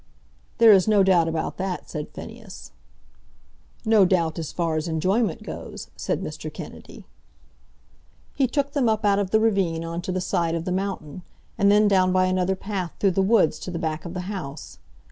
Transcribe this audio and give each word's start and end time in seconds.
"There 0.57 0.71
is 0.71 0.87
no 0.87 1.03
doubt 1.03 1.27
about 1.27 1.57
that," 1.57 1.87
said 1.87 2.09
Phineas. 2.09 2.71
"No 3.85 4.03
doubt 4.03 4.39
as 4.39 4.51
far 4.51 4.75
as 4.75 4.87
enjoyment 4.87 5.43
goes," 5.43 5.91
said 5.95 6.23
Mr. 6.23 6.51
Kennedy. 6.51 7.05
He 8.33 8.47
took 8.47 8.71
them 8.73 8.89
up 8.89 9.05
out 9.05 9.19
of 9.19 9.29
the 9.29 9.39
ravine 9.39 9.85
on 9.85 10.01
to 10.01 10.11
the 10.11 10.19
side 10.19 10.55
of 10.55 10.65
the 10.65 10.71
mountain, 10.71 11.21
and 11.55 11.71
then 11.71 11.87
down 11.87 12.11
by 12.11 12.25
another 12.25 12.55
path 12.55 12.93
through 12.99 13.11
the 13.11 13.21
woods 13.21 13.59
to 13.59 13.69
the 13.69 13.77
back 13.77 14.03
of 14.03 14.15
the 14.15 14.21
house. 14.21 14.79